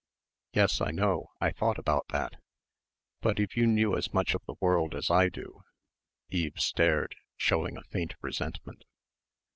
[0.53, 2.33] "Yes, I know I thought about that....
[3.21, 5.61] But if you knew as much of the world as I do...."
[6.31, 8.83] Eve stared, showing a faint resentment.